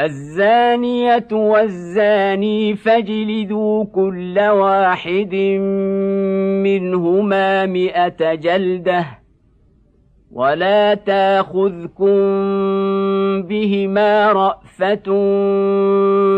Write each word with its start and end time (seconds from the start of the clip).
الزانية 0.00 1.28
والزاني 1.32 2.76
فاجلدوا 2.76 3.84
كل 3.84 4.38
واحد 4.38 5.34
منهما 6.64 7.66
مئة 7.66 8.34
جلدة. 8.34 9.06
ولا 10.32 10.94
تاخذكم 10.94 12.12
بهما 13.42 14.32
رأفة 14.32 15.02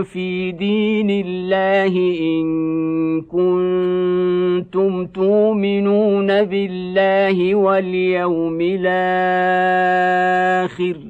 في 0.02 0.52
دين 0.52 1.10
الله 1.10 1.96
إن 2.20 3.20
كنتم 3.20 5.06
تؤمنون 5.06 6.44
بالله 6.44 7.54
واليوم 7.54 8.58
الآخر 8.60 9.80
ۖ. 10.94 11.09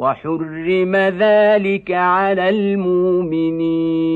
وحرم 0.00 0.96
ذلك 0.96 1.92
على 1.92 2.48
المؤمنين. 2.48 4.10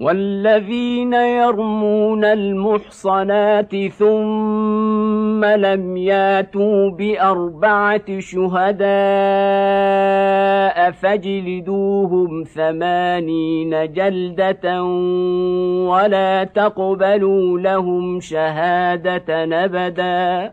والذين 0.00 1.12
يرمون 1.12 2.24
المحصنات 2.24 3.76
ثم 3.86 5.44
لم 5.44 5.96
ياتوا 5.96 6.90
بأربعة 6.90 8.18
شهداء 8.18 8.86
فاجلدوهم 10.90 12.42
ثمانين 12.42 13.92
جلدة 13.92 14.82
ولا 15.92 16.44
تقبلوا 16.44 17.58
لهم 17.58 18.20
شهادة 18.20 19.44
أبدا. 19.64 20.52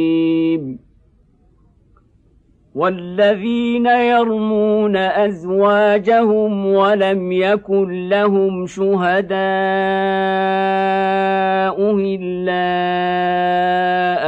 والذين 2.81 3.85
يرمون 3.85 4.95
أزواجهم 4.97 6.65
ولم 6.65 7.31
يكن 7.31 8.09
لهم 8.09 8.65
شهداء 8.65 9.35
إلا 11.99 12.65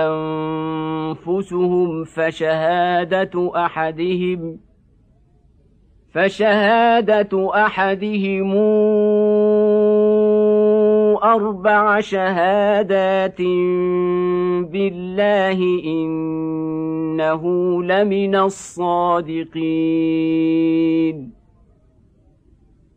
أنفسهم 0.08 2.04
فشهادة 2.04 3.52
أحدهم 3.56 4.60
فشهادة 6.14 7.52
أحدهم 7.66 8.54
أربع 11.24 12.00
شهادات 12.00 13.42
بالله 14.72 15.60
إنه 15.86 17.44
لمن 17.84 18.36
الصادقين. 18.36 19.74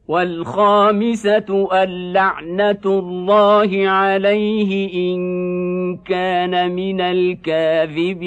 والخامسة 0.08 1.68
اللعنه 1.72 2.80
الله 2.86 3.88
عليه 3.88 4.94
إن 4.94 5.96
كان 5.96 6.74
من 6.74 7.00
الكاذبين. 7.00 8.26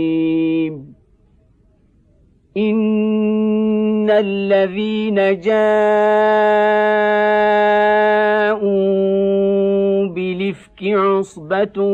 إن 2.57 4.09
الذين 4.09 5.15
جاءوا 5.15 5.61
بلفك 10.07 10.83
عصبة 10.83 11.87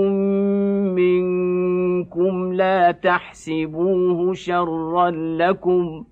منكم 0.94 2.54
لا 2.54 2.92
تحسبوه 2.92 4.34
شرا 4.34 5.10
لكم 5.12 6.04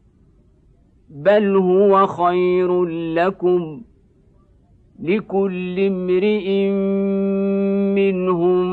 بل 1.16 1.56
هو 1.56 2.08
خير 2.08 2.86
لكم 3.16 3.82
لكل 5.00 5.80
امرئ 5.80 6.70
منهم 7.96 8.66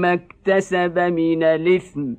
ما 0.00 0.12
اكتسب 0.12 0.98
من 0.98 1.42
الاثم 1.42 2.14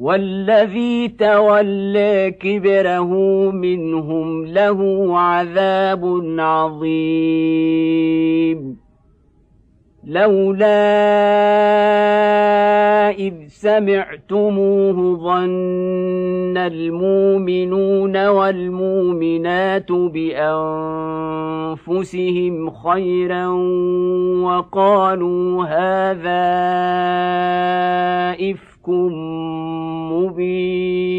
والذي 0.00 1.08
تولى 1.08 2.34
كبره 2.40 3.10
منهم 3.50 4.46
له 4.46 5.10
عذاب 5.18 6.04
عظيم 6.38 7.64
لولا 10.04 10.70
إذ 13.10 13.34
سمعتموه 13.48 15.16
ظن 15.16 16.33
المؤمنون 16.56 18.26
والمؤمنات 18.26 19.92
بأنفسهم 19.92 20.50
خيرا 22.70 23.46
وقالوا 24.42 25.64
هذا 25.64 26.44
إفك 28.50 28.88
مبين 30.12 31.14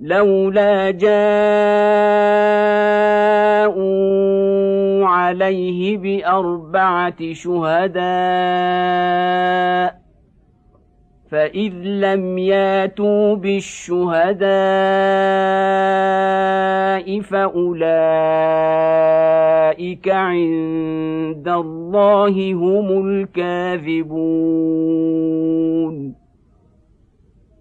لولا 0.00 0.90
جاءوا 0.90 1.20
عليه 5.06 5.98
باربعه 5.98 7.32
شهداء 7.32 8.00
فاذ 11.30 11.72
لم 11.84 12.38
ياتوا 12.38 13.34
بالشهداء 13.34 14.50
فاولئك 17.20 17.68
عند 20.08 21.48
الله 21.48 22.52
هم 22.54 23.08
الكاذبون 23.08 24.20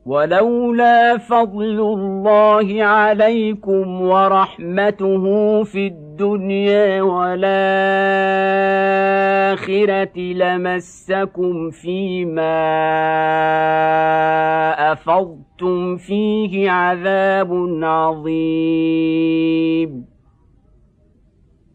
ولولا 0.05 1.17
فضل 1.17 1.79
الله 1.79 2.83
عليكم 2.83 4.01
ورحمته 4.01 5.23
في 5.63 5.87
الدنيا 5.87 6.08
والآخرة 7.01 7.79
لمسكم 10.19 11.69
فيما 11.71 12.51
أفضتم 14.91 15.97
فيه 15.97 16.71
عذاب 16.71 17.79
عظيم. 17.83 19.09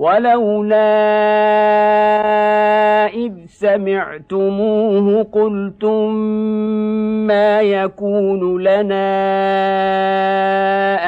ولولا 0.00 0.76
إذ 3.06 3.32
سمعتموه 3.46 5.22
قلتم 5.22 6.14
ما 7.26 7.60
يكون 7.60 8.62
لنا 8.62 9.10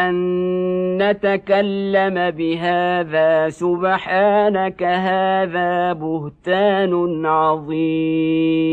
أن 0.08 0.14
نتكلم 0.98 2.30
بهذا 2.30 3.48
سبحانك 3.48 4.82
هذا 4.82 5.92
بهتان 5.92 7.26
عظيم. 7.26 8.72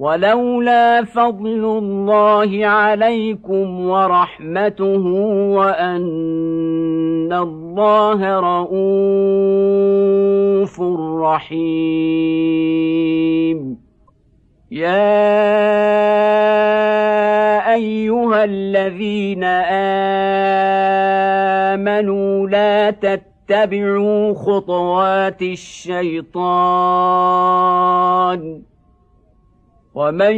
ولولا 0.00 1.04
فضل 1.04 1.64
الله 1.78 2.66
عليكم 2.66 3.80
ورحمته 3.88 5.04
وأن 5.56 7.32
الله 7.32 8.40
رءوف 8.40 9.60
رحيم. 11.20 11.90
يا 14.70 15.20
أيها 17.74 18.44
الذين 18.44 19.44
آمنوا 21.74 22.48
لا 22.48 22.90
تتبعوا 22.90 24.34
خطوات 24.34 25.42
الشيطان. 25.42 26.30
ومن 30.00 30.36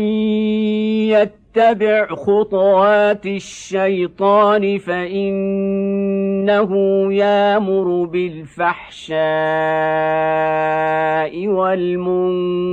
يتبع 1.14 2.06
خطوات 2.06 3.26
الشيطان 3.26 4.78
فإنه 4.78 6.70
يامر 7.14 8.04
بالفحشاء 8.04 9.12
والمنكر 11.48 12.72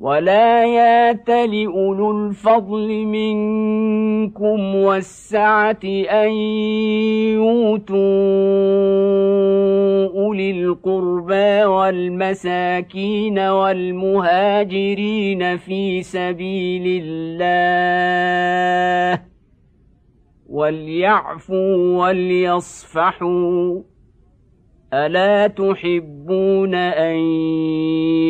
ولا 0.00 0.64
يات 0.64 1.28
لاولو 1.28 2.10
الفضل 2.10 2.88
منكم 3.06 4.74
والسعه 4.74 5.80
ان 5.84 6.30
يؤتوا 7.36 8.00
اولي 10.24 10.50
القربى 10.50 11.64
والمساكين 11.64 13.38
والمهاجرين 13.38 14.76
في 15.56 16.02
سبيل 16.02 17.02
الله 17.04 19.22
وليعفوا 20.48 21.76
وليصفحوا 22.06 23.80
الا 24.94 25.46
تحبون 25.46 26.74
ان 26.74 27.16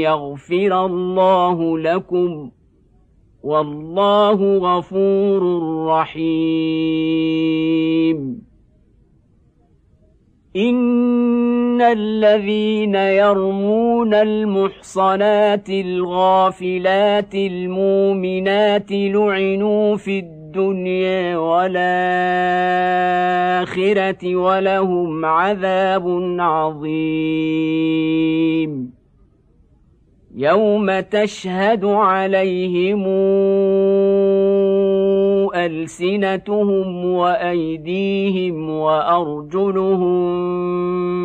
يغفر 0.05 0.87
الله 0.87 1.79
لكم 1.79 2.51
والله 3.43 4.59
غفور 4.59 5.63
رحيم 5.87 7.31
ان 10.57 11.83
الذين 11.83 12.95
يرمون 12.95 14.15
المحصنات 14.15 15.71
الغافلات 15.71 17.35
المؤمنات 17.35 18.91
لعنوا 18.91 19.97
في 19.97 20.19
الدنيا 20.19 20.40
الدنيا 20.51 21.37
والآخرة 21.37 21.83
ولهم 24.37 25.25
عذاب 25.25 26.05
عظيم. 26.39 26.91
يوم 30.35 31.01
تشهد 31.01 31.85
عليهم 31.85 33.07
ألسنتهم 35.55 37.05
وأيديهم 37.05 38.71
وأرجلهم 38.71 40.21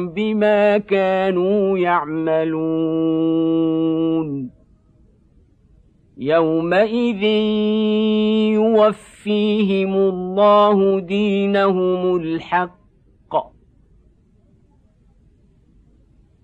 بما 0.09 0.77
كانوا 0.77 1.77
يعملون. 1.77 2.55
يومئذ 6.17 7.23
يوفيهم 8.53 9.95
الله 9.95 10.99
دينهم 10.99 12.15
الحق. 12.15 12.75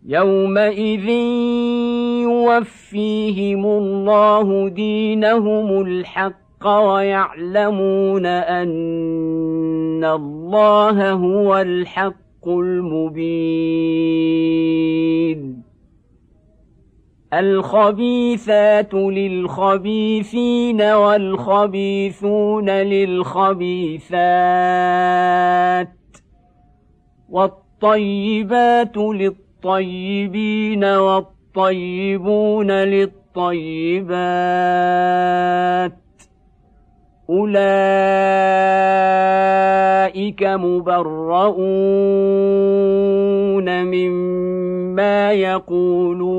يومئذ 0.06 1.10
يوفيهم 2.22 3.66
الله 3.66 4.70
دينهم 4.70 5.82
الحق 5.82 6.68
ويعلمون 6.68 8.26
ان 8.26 10.04
الله 10.06 11.12
هو 11.12 11.58
الحق 11.58 12.48
المبين. 12.48 14.12
الخبيثات 17.34 18.94
للخبيثين 18.94 20.82
والخبيثون 20.82 22.70
للخبيثات 22.70 24.12
والطيبات 27.30 28.98
للطيبين 28.98 30.84
والطيبون 30.84 32.72
للطيبات 32.72 34.12
أولئك 37.30 37.64
مبرؤون 40.44 41.72
مما 43.86 44.81
يقولون. 45.32 46.32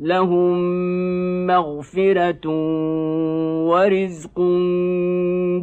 لهم 0.00 0.56
مغفرة 1.46 2.48
ورزق 3.68 4.34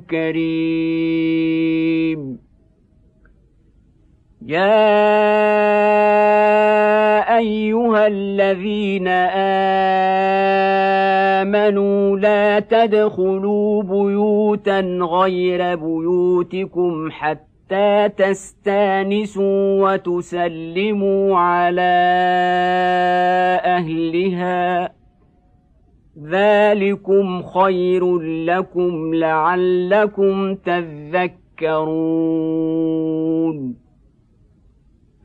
كريم. 0.09 1.71
يا 4.45 4.81
أيها 7.37 8.07
الذين 8.07 9.07
آمنوا 11.41 12.17
لا 12.17 12.59
تدخلوا 12.59 13.83
بيوتا 13.83 14.79
غير 15.01 15.75
بيوتكم 15.75 17.11
حتى 17.11 17.50
تستانسوا 18.17 19.93
وتسلموا 19.93 21.37
على 21.37 21.81
أهلها. 23.65 24.91
ذلكم 26.23 27.43
خير 27.43 28.19
لكم 28.19 29.13
لعلكم 29.13 30.55
تذكرون. 30.55 31.41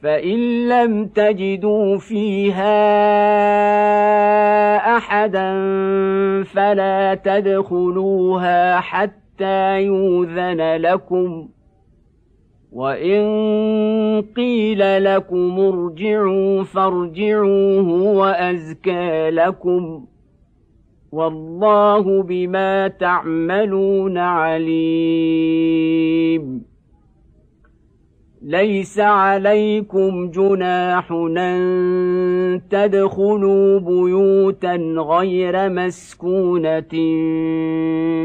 فإن 0.02 0.68
لم 0.68 1.06
تجدوا 1.06 1.98
فيها 1.98 2.76
أحدا 4.96 5.52
فلا 6.44 7.14
تدخلوها 7.14 8.80
حتى 8.80 9.82
يوذن 9.82 10.76
لكم. 10.76 11.48
وان 12.76 14.22
قيل 14.36 15.04
لكم 15.04 15.60
ارجعوا 15.60 16.62
فارجعوا 16.62 17.80
هو 17.80 18.24
ازكى 18.24 19.30
لكم 19.30 20.04
والله 21.12 22.22
بما 22.22 22.88
تعملون 22.88 24.18
عليم. 24.18 25.56
ليس 28.42 28.98
عليكم 29.00 30.30
جناح 30.30 31.12
ان 31.38 32.60
تدخلوا 32.70 33.78
بيوتا 33.78 34.74
غير 34.96 35.70
مسكونه 35.70 36.80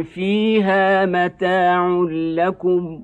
فيها 0.03 1.05
متاع 1.05 2.05
لكم 2.11 3.03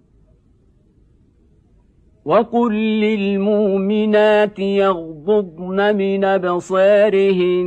وقل 2.25 2.73
للمؤمنات 2.73 4.59
يغضضن 4.59 5.95
من 5.95 6.25
ابصارهن 6.25 7.57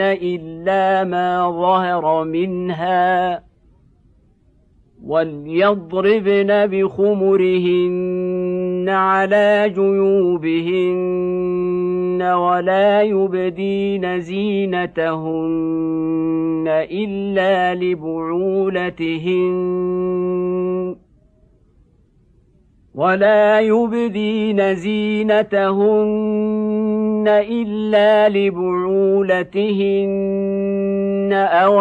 الا 0.01 1.05
ما 1.05 1.51
ظهر 1.51 2.25
منها 2.25 3.43
وليضربن 5.05 6.67
بخمرهن 6.67 8.05
على 8.89 9.73
جيوبهن 9.75 11.74
ولا 12.33 13.03
يبدين 13.03 14.21
زينتهن 14.21 15.05
إلا 16.91 17.75
لبعولتهن. 17.75 19.55
ولا 22.95 23.61
يبدين 23.61 24.75
زينتهن 24.75 25.65
إلا 27.29 28.29
لبعولتهن 28.29 28.85
أو 31.33 31.81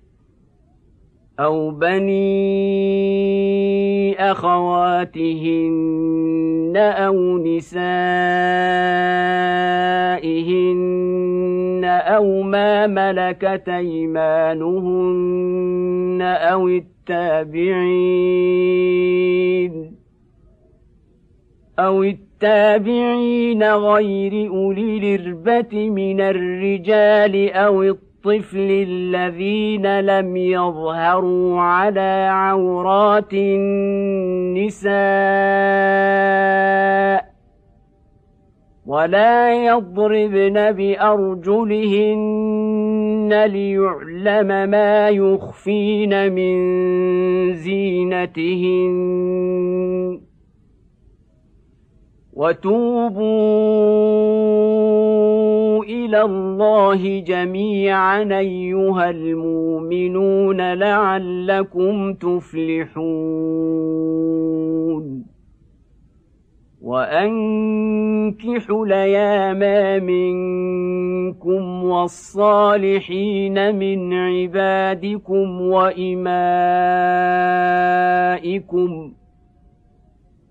أو 1.41 1.71
بني 1.71 2.21
أخواتهن 4.31 5.61
أو 6.77 7.37
نسائهن 7.37 7.81
أو 11.85 12.41
ما 12.41 12.87
ملكت 12.87 13.69
أيمانهن 13.69 15.01
أو 16.21 16.67
التابعين 16.67 18.01
أو 21.79 22.03
التابعين 22.03 23.63
غير 23.63 24.49
أولي 24.49 25.15
الإربة 25.15 25.89
من 25.89 26.21
الرجال 26.21 27.51
أو 27.51 27.83
الطفل 28.25 28.85
الذين 28.87 29.99
لم 29.99 30.37
يظهروا 30.37 31.61
على 31.61 32.27
عورات 32.31 33.33
النساء 33.33 34.91
ولا 38.85 39.65
يضربن 39.65 40.71
بأرجلهن 40.71 42.13
ليعلم 43.45 44.69
ما 44.69 45.09
يخفين 45.09 46.33
من 46.33 47.53
زينتهن 47.53 48.91
وتوبوا 52.33 53.81
إلى 55.81 56.21
الله 56.21 57.19
جميعا 57.19 58.39
أيها 58.39 59.09
المؤمنون 59.09 60.73
لعلكم 60.73 62.13
تفلحون. 62.13 63.01
وأنكحوا 66.81 68.87
ليام 68.87 69.59
منكم 70.03 71.83
والصالحين 71.83 73.75
من 73.75 74.13
عبادكم 74.13 75.61
وإمائكم 75.61 76.31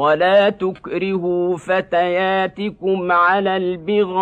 ولا 0.00 0.50
تكرهوا 0.50 1.56
فتياتكم 1.56 3.12
على 3.12 3.56
البغاء 3.56 4.20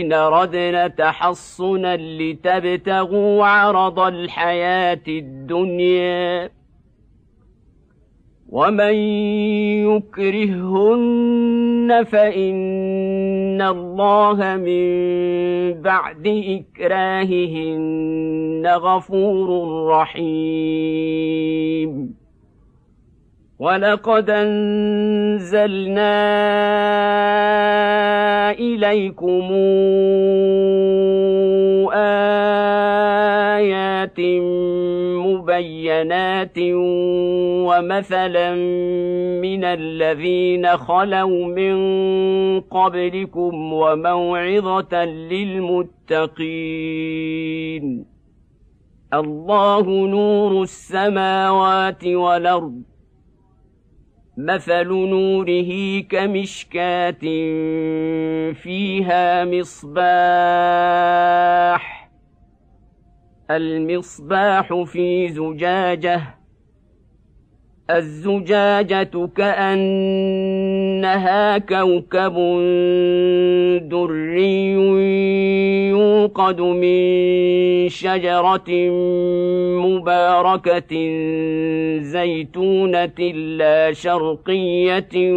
إن 0.00 0.12
ردن 0.12 0.94
تحصنا 0.94 1.96
لتبتغوا 1.96 3.46
عرض 3.46 4.00
الحياة 4.00 5.02
الدنيا 5.08 6.50
ومن 8.48 8.94
يكرهن 9.88 12.04
فان 12.04 13.62
الله 13.62 14.56
من 14.56 14.90
بعد 15.82 16.26
اكراههن 16.26 18.19
غفور 18.66 19.86
رحيم. 19.88 21.50
ولقد 23.58 24.30
انزلنا 24.30 26.10
اليكم 28.50 29.48
ايات 33.60 34.20
مبينات 35.26 36.58
ومثلا 37.68 38.54
من 39.40 39.64
الذين 39.64 40.66
خلوا 40.66 41.46
من 41.46 41.80
قبلكم 42.60 43.72
وموعظه 43.72 45.04
للمتقين. 45.04 46.20
الله 49.14 50.06
نور 50.06 50.62
السماوات 50.62 52.04
والأرض. 52.04 52.82
مثل 54.38 54.88
نوره 54.88 56.00
كمشكاة 56.00 57.20
فيها 58.52 59.44
مصباح. 59.44 60.00
المصباح 63.50 64.82
في 64.82 65.28
زجاجة. 65.28 66.39
الزجاجة 67.96 69.28
كأنها 69.36 70.78
كوكب 71.58 72.34
دري 73.88 74.72
يوقد 75.90 76.60
من 76.60 77.88
شجرة 77.88 78.70
مباركة 79.86 80.92
زيتونة 82.00 83.20
لا 83.58 83.92
شرقية 83.92 85.32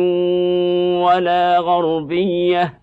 ولا 1.05 1.59
غربية 1.59 2.82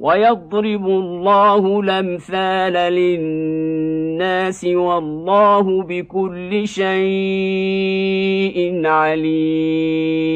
ويضرب 0.00 0.86
الله 0.86 1.80
الأمثال 1.80 2.72
للناس 2.72 4.64
والله 4.64 5.82
بكل 5.82 6.68
شيء 6.68 6.96
عليم. 8.86 10.28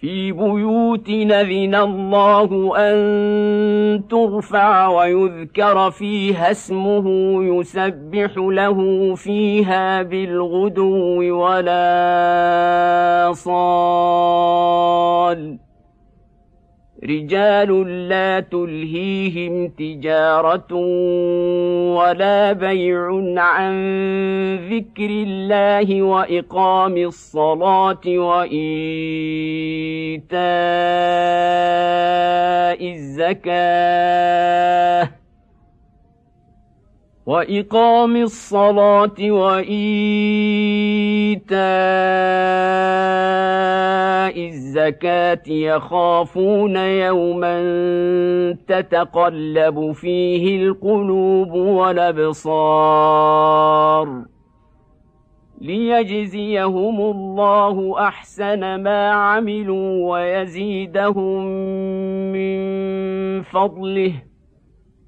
في 0.00 0.32
بيوت 0.32 1.10
نذن 1.10 1.74
الله 1.74 2.72
أن 2.76 4.02
ترفع 4.10 4.88
ويذكر 4.88 5.90
فيها 5.90 6.50
اسمه 6.50 7.04
يسبح 7.44 8.30
له 8.36 9.14
فيها 9.14 10.02
بالغدو 10.02 11.44
ولا 11.44 13.32
صال. 13.34 14.86
رجال 17.04 18.08
لا 18.08 18.40
تلهيهم 18.40 19.68
تجارة 19.68 20.74
ولا 21.96 22.52
بيع 22.52 23.22
عن 23.36 23.76
ذكر 24.70 25.10
الله 25.10 26.02
وإقام 26.02 26.96
الصلاة 26.96 28.00
وإيتاء 28.06 28.56
الزكاة. 32.92 34.36
وإقام 37.26 38.16
الصلاة 38.16 39.14
وإيتاء 39.20 39.66
الزكاة 44.48 45.42
يخافون 45.46 46.76
يوما 46.76 47.56
تتقلب 48.68 49.92
فيه 49.92 50.66
القلوب 50.66 51.52
والأبصار 51.52 52.86
ليجزيهم 55.60 57.00
الله 57.00 57.94
أحسن 58.08 58.74
ما 58.82 59.10
عملوا 59.10 60.10
ويزيدهم 60.12 61.46
من 62.32 63.42
فضله 63.42 64.12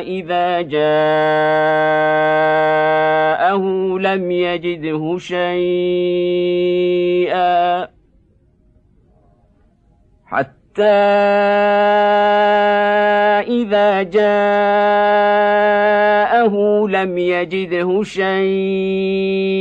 إذا 0.00 0.60
جاءه 0.60 1.90
لم 3.98 4.30
يجده 4.30 5.18
شيئا 5.18 6.70
حتى 10.26 10.82
إذا 13.48 14.02
جاءه 14.02 14.50
لم 16.88 17.18
يجده 17.18 18.02
شيئا 18.02 19.60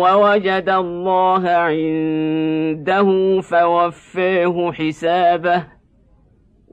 ووجد 0.00 0.68
الله 0.68 1.48
عنده 1.48 3.40
فوفيه 3.40 4.72
حسابه 4.72 5.75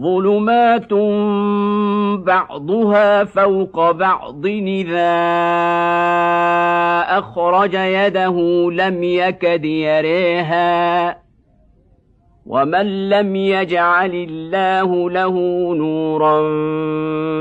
ظلمات 0.00 0.92
بعضها 2.24 3.24
فوق 3.24 3.90
بعض 3.90 4.46
اذا 4.46 5.12
اخرج 7.18 7.74
يده 7.74 8.70
لم 8.70 9.02
يكد 9.02 9.64
يريها 9.64 11.16
ومن 12.46 13.08
لم 13.08 13.36
يجعل 13.36 14.14
الله 14.14 15.10
له 15.10 15.34
نورا 15.74 16.40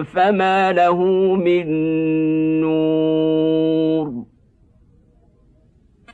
فما 0.03 0.71
له 0.71 1.03
من 1.35 1.67
نور 2.61 4.30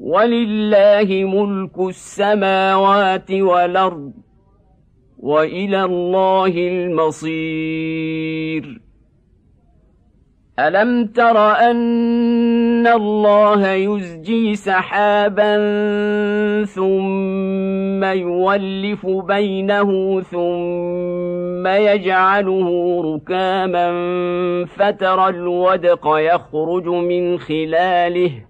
ولله 0.00 1.24
ملك 1.24 1.88
السماوات 1.88 3.30
والأرض 3.30 4.12
وإلى 5.18 5.84
الله 5.84 6.68
المصير. 6.68 8.80
ألم 10.58 11.06
تر 11.06 11.52
أن 11.52 12.86
الله 12.86 13.72
يزجي 13.72 14.54
سحابا 14.54 15.54
ثم 16.64 18.04
يولف 18.04 19.06
بينه 19.06 20.20
ثم 20.20 21.66
يجعله 21.66 23.00
ركاما 23.14 23.90
فترى 24.64 25.28
الودق 25.28 26.06
يخرج 26.06 26.86
من 26.86 27.38
خلاله 27.38 28.49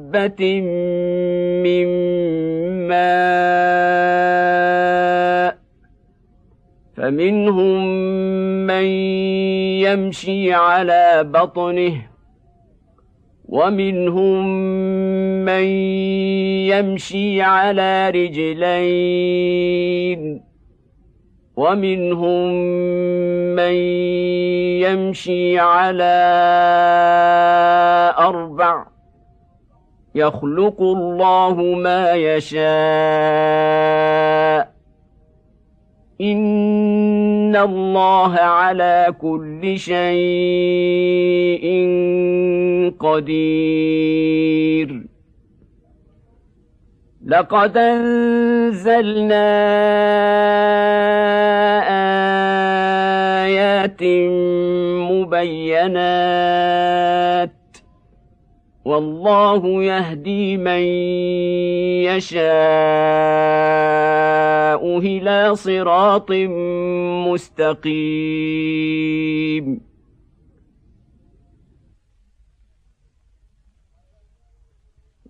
حبة 0.11 0.61
من 1.63 1.87
ماء 2.87 3.11
فمنهم 6.97 7.85
من 8.67 8.85
يمشي 9.87 10.53
على 10.53 11.23
بطنه 11.23 12.07
ومنهم 13.45 14.47
من 15.45 15.63
يمشي 16.67 17.41
على 17.41 18.09
رجلين 18.09 19.61
ومنهم 21.55 22.51
من 23.55 23.73
يمشي 24.83 25.59
على 25.59 26.15
أربع 28.19 28.90
يخلق 30.15 30.81
الله 30.81 31.55
ما 31.55 32.11
يشاء. 32.11 32.61
إن 36.21 37.55
الله 37.55 38.33
على 38.33 39.13
كل 39.21 39.77
شيء 39.77 41.65
قدير. 42.99 45.01
لقد 47.25 47.77
أنزلنا 47.77 49.51
آيات 53.43 54.03
مبينات 55.11 57.51
والله 58.85 59.83
يهدي 59.83 60.57
من 60.57 60.81
يشاء 62.09 62.41
إلى 64.97 65.55
صراط 65.55 66.31
مستقيم. 67.27 68.01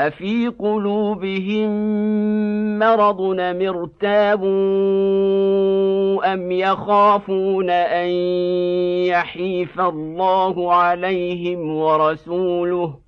أفي 0.00 0.48
قلوبهم 0.48 1.68
مرض 2.78 3.20
مرتابوا 3.40 4.54
أم 6.32 6.52
يخافون 6.52 7.70
أن 7.70 8.08
يحيف 9.06 9.80
الله 9.80 10.74
عليهم 10.74 11.76
ورسوله 11.76 12.98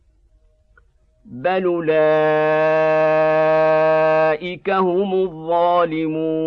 بل 1.25 1.65
أولئك 1.65 1.91
هم 4.71 5.15
الظالمون 5.15 6.47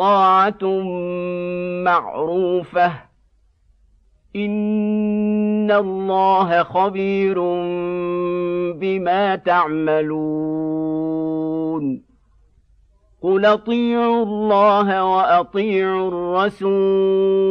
طاعه 0.00 0.64
معروفه 1.84 2.92
ان 4.36 5.70
الله 5.70 6.62
خبير 6.62 7.40
بما 8.72 9.36
تعملون 9.36 10.10
قل 13.22 13.44
اطيعوا 13.46 14.22
الله 14.24 15.04
واطيعوا 15.04 16.08
الرسول 16.08 17.50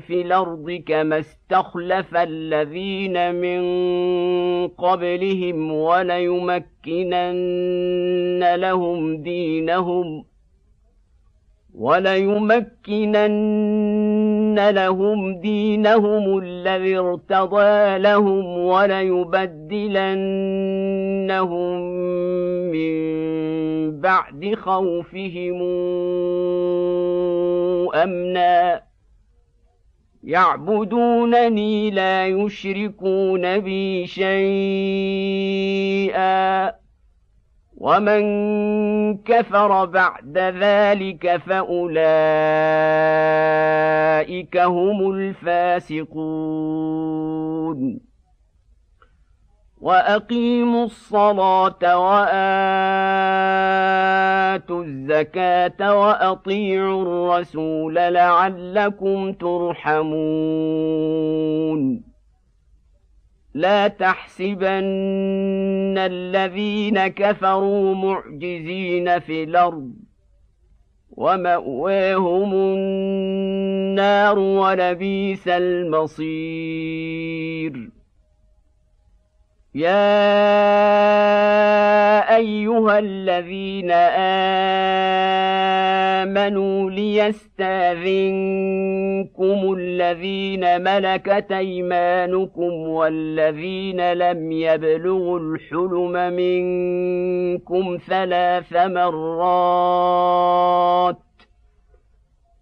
في 0.00 0.22
الأرض 0.22 0.82
كما 0.86 1.18
استخلف 1.18 2.16
الذين 2.16 3.34
من 3.34 3.60
قبلهم 4.68 5.72
وليمكنن 5.72 6.94
لهم 8.54 9.22
دينهم 9.22 10.24
وليمكنن 11.74 13.28
لهم 14.54 15.40
دينهم 15.40 16.38
الذي 16.38 16.98
ارتضى 16.98 17.98
لهم 17.98 18.58
وليبدلنهم 18.58 19.78
من 22.70 24.00
بعد 24.00 24.54
خوفهم 24.54 25.62
امنا 27.94 28.82
يعبدونني 30.24 31.90
لا 31.90 32.26
يشركون 32.26 33.58
بي 33.58 34.06
شيئا 34.06 35.28
ومن 37.80 38.22
كفر 39.18 39.84
بعد 39.84 40.38
ذلك 40.38 41.36
فاولئك 41.36 41.98
هم 44.56 45.10
الفاسقون 45.10 46.18
واقيموا 49.80 50.84
الصلاه 50.84 51.78
واتوا 51.82 52.34
الزكاه 54.84 55.98
واطيعوا 56.00 57.02
الرسول 57.02 57.94
لعلكم 57.94 59.32
ترحمون 59.32 60.08
لا 63.58 63.88
تحسبن 63.88 65.98
الذين 65.98 67.06
كفروا 67.06 67.94
معجزين 67.94 69.18
في 69.18 69.42
الأرض 69.42 69.92
ومأواهم 71.10 72.54
النار 72.54 74.38
ولبيس 74.38 75.48
المصير. 75.48 76.28
يا 79.74 81.07
أيها 82.98 83.06
الذين 83.06 83.90
آمنوا 86.24 86.90
ليستاذنكم 86.90 87.38
الذين 89.78 90.82
ملكت 90.82 91.52
أيمانكم 91.52 92.72
والذين 92.72 94.12
لم 94.12 94.52
يبلغوا 94.52 95.38
الحلم 95.38 96.12
منكم 96.32 97.98
ثلاث 98.08 98.72
مرات 98.76 100.28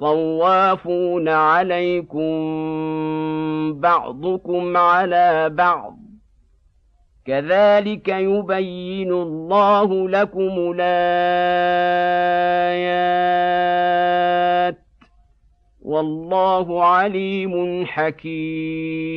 طوافون 0.00 1.28
عليكم 1.28 2.30
بعضكم 3.80 4.76
على 4.76 5.50
بعض 5.50 5.98
كذلك 7.26 8.08
يبين 8.08 9.12
الله 9.12 10.08
لكم 10.08 10.74
الايات 10.76 11.16
والله 15.82 16.84
عليم 16.84 17.86
حكيم 17.86 19.16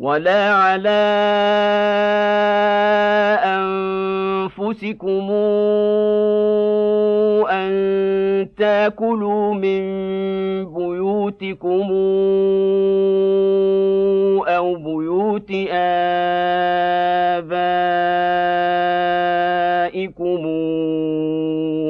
ولا 0.00 0.52
على 0.52 0.88
أنفسكم 3.44 5.30
أن 7.50 8.48
تأكلوا 8.56 9.54
من 9.54 9.84
بيوتكم 10.74 11.88
أو 14.48 14.74
بيوت 14.74 15.50
آبائكم 15.70 16.06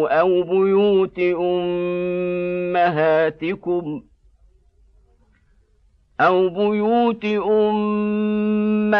أو 0.08 0.42
بيوت 0.42 1.18
أمهاتكم 2.68 3.22
ۖ 4.04 4.07
أو 6.20 6.48
بيوت 6.48 7.24
أمهاتكم 8.44 8.98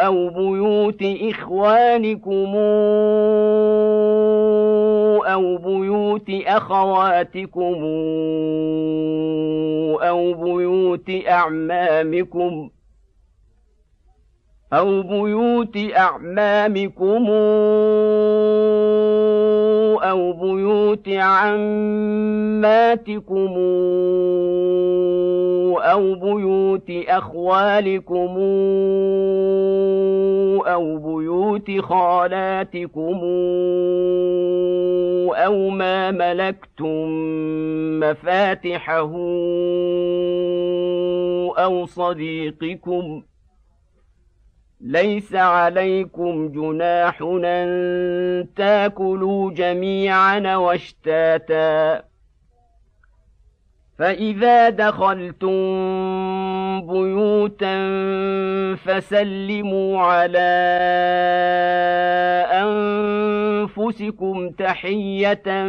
أو 0.00 0.28
بيوت 0.28 1.02
إخوانكم 1.02 2.54
أو 5.26 5.56
بيوت 5.56 6.30
أخواتكم 6.30 7.84
أو 10.02 10.32
بيوت 10.34 11.10
أعمامكم 11.28 12.70
أو 14.72 15.02
بيوت 15.02 15.76
أعمامكم 15.96 17.26
أو 20.10 20.32
بيوت 20.32 21.08
عماتكم 21.08 21.78
أو 25.82 26.14
بيوت 26.14 26.90
أخوالكم 27.08 28.36
أو 30.66 30.96
بيوت 30.96 31.80
خالاتكم 31.80 33.20
أو 35.34 35.68
ما 35.70 36.10
ملكتم 36.10 37.08
مفاتحه 38.00 39.10
أو 41.58 41.86
صديقكم 41.86 43.20
ۖ 43.20 43.37
ليس 44.80 45.34
عليكم 45.34 46.48
جناح 46.48 47.22
أن 47.44 48.46
تاكلوا 48.56 49.50
جميعا 49.52 50.56
واشتاتا. 50.56 52.02
فإذا 53.98 54.68
دخلتم 54.68 55.58
بيوتا 56.86 57.74
فسلموا 58.76 60.00
على 60.00 60.48
أنفسكم 62.52 64.50
تحية 64.50 65.62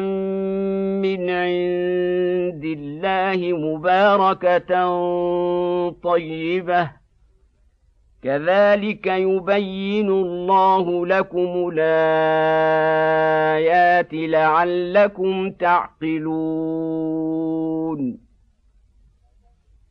من 1.02 1.30
عند 1.30 2.64
الله 2.66 3.54
مباركة 3.58 4.70
طيبة. 6.04 6.99
كذلك 8.24 9.08
يبين 9.08 10.10
الله 10.10 11.06
لكم 11.06 11.70
الآيات 11.74 12.90
لعلكم 14.14 15.52
تعقلون. 15.52 16.30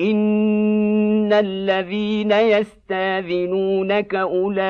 ان 0.00 1.32
الذين 1.32 2.32
يستاذنونك 2.32 4.14
اولئك 4.14 4.60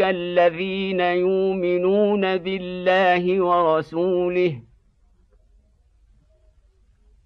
الذين 0.00 1.00
يؤمنون 1.00 2.36
بالله 2.36 3.40
ورسوله 3.40 4.62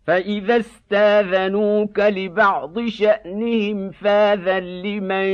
فاذا 0.07 0.57
استاذنوك 0.57 1.99
لبعض 1.99 2.87
شانهم 2.87 3.91
فاذن 3.91 4.83
لمن 4.83 5.27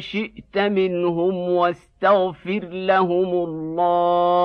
شئت 0.00 0.58
منهم 0.58 1.34
واستغفر 1.34 2.64
لهم 2.64 3.44
الله 3.48 4.44